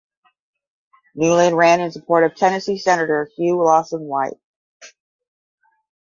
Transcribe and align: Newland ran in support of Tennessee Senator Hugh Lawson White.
Newland 1.13 1.55
ran 1.55 1.79
in 1.79 1.91
support 1.91 2.23
of 2.23 2.35
Tennessee 2.35 2.79
Senator 2.79 3.29
Hugh 3.37 3.61
Lawson 3.63 4.01
White. 4.07 4.39